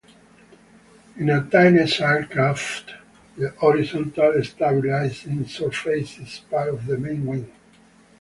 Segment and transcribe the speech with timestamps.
[1.17, 2.93] In a tailless aircraft,
[3.37, 7.51] the horizontal stabilizing surface is part of the main wing.